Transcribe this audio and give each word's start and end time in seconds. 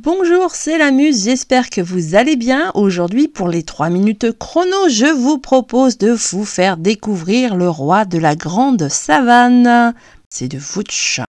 Bonjour, 0.00 0.54
c'est 0.54 0.78
la 0.78 0.92
Muse, 0.92 1.24
j'espère 1.24 1.70
que 1.70 1.80
vous 1.80 2.14
allez 2.14 2.36
bien. 2.36 2.70
Aujourd'hui, 2.74 3.26
pour 3.26 3.48
les 3.48 3.64
3 3.64 3.90
minutes 3.90 4.30
chrono, 4.38 4.88
je 4.88 5.06
vous 5.06 5.38
propose 5.38 5.98
de 5.98 6.12
vous 6.12 6.44
faire 6.44 6.76
découvrir 6.76 7.56
le 7.56 7.68
roi 7.68 8.04
de 8.04 8.16
la 8.16 8.36
grande 8.36 8.88
savane. 8.88 9.92
C'est 10.30 10.46
de 10.46 10.56
Vouch. 10.56 11.20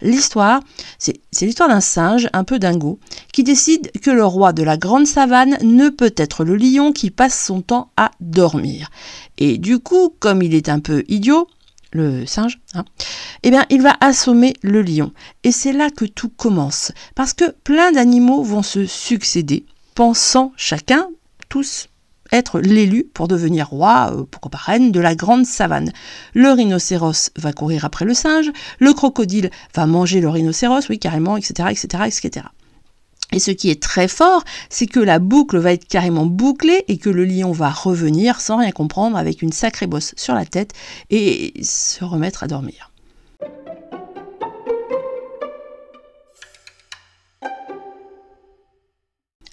L'histoire, 0.00 0.60
c'est 0.98 1.18
l'histoire 1.40 1.68
d'un 1.68 1.80
singe 1.80 2.28
un 2.34 2.44
peu 2.44 2.60
dingo 2.60 3.00
qui 3.32 3.42
décide 3.42 3.90
que 4.00 4.10
le 4.12 4.24
roi 4.24 4.52
de 4.52 4.62
la 4.62 4.76
grande 4.76 5.08
savane 5.08 5.58
ne 5.60 5.88
peut 5.88 6.14
être 6.16 6.44
le 6.44 6.54
lion 6.54 6.92
qui 6.92 7.10
passe 7.10 7.46
son 7.46 7.62
temps 7.62 7.90
à 7.96 8.12
dormir. 8.20 8.90
Et 9.38 9.58
du 9.58 9.80
coup, 9.80 10.14
comme 10.20 10.40
il 10.40 10.54
est 10.54 10.68
un 10.68 10.78
peu 10.78 11.02
idiot, 11.08 11.48
le 11.96 12.26
singe, 12.26 12.60
hein, 12.74 12.84
eh 13.42 13.50
bien, 13.50 13.64
il 13.70 13.82
va 13.82 13.96
assommer 14.00 14.54
le 14.62 14.82
lion. 14.82 15.12
Et 15.42 15.52
c'est 15.52 15.72
là 15.72 15.90
que 15.90 16.04
tout 16.04 16.28
commence, 16.28 16.92
parce 17.14 17.32
que 17.32 17.50
plein 17.64 17.92
d'animaux 17.92 18.42
vont 18.42 18.62
se 18.62 18.86
succéder, 18.86 19.66
pensant 19.94 20.52
chacun, 20.56 21.08
tous, 21.48 21.88
être 22.32 22.60
l'élu 22.60 23.04
pour 23.04 23.28
devenir 23.28 23.68
roi, 23.68 24.12
euh, 24.12 24.24
pourquoi 24.30 24.50
pas 24.50 24.58
reine, 24.58 24.92
de 24.92 25.00
la 25.00 25.14
grande 25.14 25.46
savane. 25.46 25.92
Le 26.34 26.50
rhinocéros 26.50 27.30
va 27.36 27.52
courir 27.52 27.84
après 27.84 28.04
le 28.04 28.14
singe, 28.14 28.50
le 28.78 28.92
crocodile 28.92 29.50
va 29.74 29.86
manger 29.86 30.20
le 30.20 30.28
rhinocéros, 30.28 30.88
oui, 30.88 30.98
carrément, 30.98 31.36
etc., 31.36 31.68
etc., 31.70 32.04
etc. 32.06 32.46
Et 33.36 33.38
ce 33.38 33.50
qui 33.50 33.68
est 33.68 33.82
très 33.82 34.08
fort, 34.08 34.44
c'est 34.70 34.86
que 34.86 34.98
la 34.98 35.18
boucle 35.18 35.58
va 35.58 35.74
être 35.74 35.86
carrément 35.86 36.24
bouclée 36.24 36.86
et 36.88 36.96
que 36.96 37.10
le 37.10 37.26
lion 37.26 37.52
va 37.52 37.68
revenir 37.68 38.40
sans 38.40 38.56
rien 38.56 38.70
comprendre 38.70 39.18
avec 39.18 39.42
une 39.42 39.52
sacrée 39.52 39.86
bosse 39.86 40.14
sur 40.16 40.34
la 40.34 40.46
tête 40.46 40.72
et 41.10 41.52
se 41.62 42.02
remettre 42.02 42.44
à 42.44 42.46
dormir. 42.46 42.90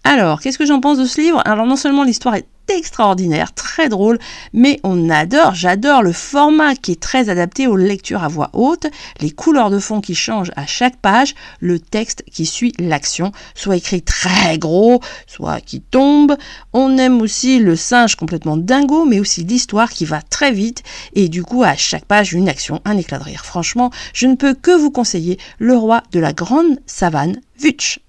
Alors, 0.06 0.42
qu'est-ce 0.42 0.58
que 0.58 0.66
j'en 0.66 0.82
pense 0.82 0.98
de 0.98 1.06
ce 1.06 1.22
livre? 1.22 1.42
Alors, 1.46 1.66
non 1.66 1.78
seulement 1.78 2.04
l'histoire 2.04 2.36
est 2.36 2.48
extraordinaire, 2.70 3.54
très 3.54 3.90
drôle, 3.90 4.20
mais 4.54 4.80
on 4.84 5.10
adore, 5.10 5.54
j'adore 5.54 6.02
le 6.02 6.12
format 6.12 6.76
qui 6.76 6.94
est 6.94 7.02
très 7.02 7.30
adapté 7.30 7.68
aux 7.68 7.76
lectures 7.76 8.24
à 8.24 8.28
voix 8.28 8.50
haute, 8.54 8.88
les 9.20 9.32
couleurs 9.32 9.70
de 9.70 9.80
fond 9.80 10.02
qui 10.02 10.16
changent 10.16 10.52
à 10.56 10.66
chaque 10.66 10.98
page, 10.98 11.36
le 11.60 11.80
texte 11.80 12.24
qui 12.32 12.46
suit 12.46 12.74
l'action, 12.80 13.32
soit 13.56 13.78
écrit 13.78 14.02
très 14.02 14.58
gros, 14.58 15.00
soit 15.28 15.62
qui 15.62 15.82
tombe. 15.82 16.36
On 16.74 16.98
aime 16.98 17.22
aussi 17.22 17.60
le 17.60 17.76
singe 17.76 18.16
complètement 18.16 18.58
dingo, 18.58 19.06
mais 19.06 19.20
aussi 19.20 19.44
l'histoire 19.44 19.90
qui 19.90 20.06
va 20.06 20.22
très 20.22 20.52
vite 20.52 20.84
et 21.14 21.30
du 21.30 21.44
coup 21.44 21.64
à 21.64 21.76
chaque 21.76 22.06
page 22.06 22.34
une 22.34 22.50
action, 22.50 22.82
un 22.86 22.98
éclat 22.98 23.20
de 23.20 23.24
rire. 23.24 23.46
Franchement, 23.46 23.92
je 24.14 24.28
ne 24.28 24.36
peux 24.36 24.54
que 24.54 24.72
vous 24.72 24.92
conseiller 24.92 25.38
Le 25.60 25.76
roi 25.76 26.04
de 26.12 26.20
la 26.20 26.34
grande 26.34 26.80
savane, 26.86 27.40
Vutch. 27.60 28.03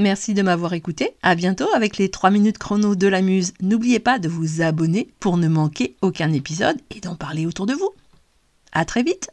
Merci 0.00 0.32
de 0.32 0.40
m'avoir 0.40 0.72
écouté. 0.72 1.10
À 1.22 1.34
bientôt 1.34 1.68
avec 1.74 1.98
les 1.98 2.10
3 2.10 2.30
minutes 2.30 2.56
chrono 2.56 2.94
de 2.94 3.06
la 3.06 3.20
muse. 3.20 3.52
N'oubliez 3.60 4.00
pas 4.00 4.18
de 4.18 4.30
vous 4.30 4.62
abonner 4.62 5.10
pour 5.20 5.36
ne 5.36 5.46
manquer 5.46 5.94
aucun 6.00 6.32
épisode 6.32 6.78
et 6.96 7.00
d'en 7.00 7.16
parler 7.16 7.44
autour 7.44 7.66
de 7.66 7.74
vous. 7.74 7.90
À 8.72 8.86
très 8.86 9.02
vite! 9.02 9.28